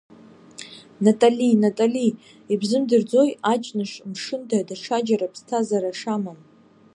Натали, 1.05 1.49
Натали, 1.63 2.07
ибзымдырӡои 2.53 3.29
аҷныш 3.51 3.91
мшында 4.09 4.59
даҽаџьара 4.67 5.27
ԥсҭазара 5.33 5.91
шамам?! 5.99 6.39